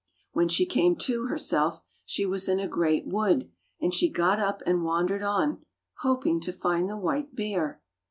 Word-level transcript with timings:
When 0.31 0.47
she 0.47 0.65
came 0.65 0.95
to 0.95 1.27
herself 1.27 1.79
she 2.07 2.25
was 2.25 2.49
in 2.49 2.59
a 2.59 2.67
great 2.67 3.05
wood, 3.05 3.51
and 3.79 3.93
she 3.93 4.09
got 4.09 4.39
up 4.39 4.63
and 4.65 4.83
wandered 4.83 5.21
on, 5.21 5.63
hoping 5.99 6.39
to 6.39 6.51
find 6.51 6.89
the 6.89 6.97
white 6.97 7.35
bear. 7.35 7.79